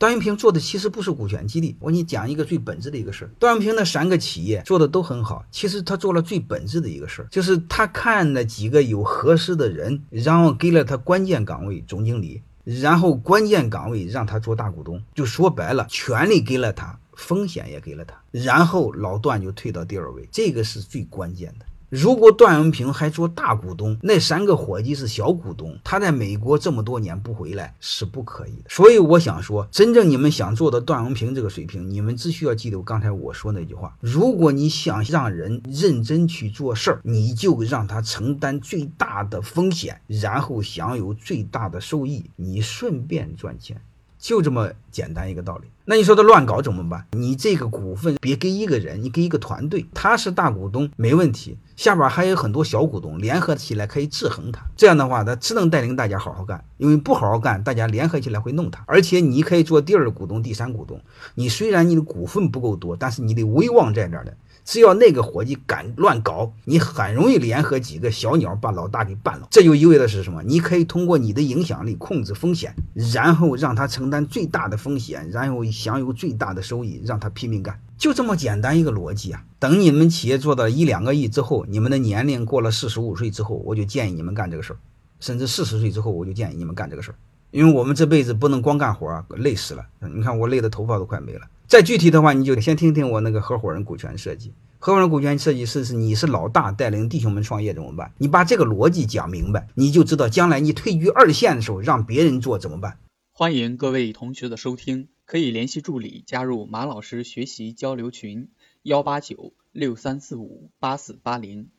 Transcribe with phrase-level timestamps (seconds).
[0.00, 3.30] 段永平做的其实不是股权激励，我给你讲一个最本质的一个事儿。
[3.38, 21.66] 段永平那三个企业做的都很好，其实他做了最本质的一个事儿，就是他看了几个有合适的人，然后给了他关键岗位总经理，然后关键岗位让他做大股东，就说白了，权力给了他，风险也给了他，然后老段就退到第二位，这个是最关键的。
[21.90, 28.64] 如果段永平还做大股东，那三个伙计是小股东，他在美国这么多年不回来是不可以的。
[28.68, 43.80] 所以我想说，真正你们想做到段永平这个水平，你们只需要记得刚才我说那句话：如果你想让人认真去做事儿，你就让他承担最大的风险，然后享有最大的收益，你顺便赚钱。
[44.16, 45.66] 就这么简单一个道理。
[45.90, 47.04] 那你说他乱搞怎么办？
[47.10, 54.64] 你这个股份别给一个人，你给一个团队，他是大股东没问题，下边还有很多小股东联合起来可以制衡他。
[54.76, 58.84] 这样的话，他只能带领大家好好干，因为不好好干，大家联合起来会弄他。
[58.86, 61.00] 而且你可以做第二股东、第三股东。
[61.34, 64.32] 你虽然你的股份不够多，但是你的威望在这儿的。
[64.62, 69.48] 只要那个伙计敢乱搞，你很容易联合几个小鸟把老大给办了。
[69.50, 70.42] 这就意味着是什么？
[70.44, 72.72] 你可以通过你的影响力控制风险，
[73.12, 79.42] 然后让他承担最大的风险，然后享有最大的收益，让他拼命干，就这么简单一个逻辑啊！
[79.58, 84.76] 等你们企业做到一两个亿之后，你们的年龄过了四十五岁之后，我就建议你们干这个事儿；
[85.18, 87.14] 甚至四十岁之后，我就建议你们干这个事儿。
[87.50, 89.84] 因为我们这辈子不能光干活，累死了。
[90.14, 91.40] 你看我累的头发都快没了。
[91.66, 94.52] 再具体的话，你就先听听我那个合伙人股权设计。
[94.78, 98.12] 合伙人股权设计是是你是老大带领弟兄们创业怎么办？
[98.18, 102.96] 你把这个逻辑讲明白，你就知道将来你退居二线的时候让别人做怎么办。
[103.32, 108.48] 欢迎各位同学的收听，可以联系助理加入马老师学习交流群：
[108.82, 111.70] 幺八九六三四五八四八零。